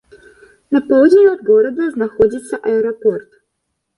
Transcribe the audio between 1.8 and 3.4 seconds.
знаходзіцца аэрапорт.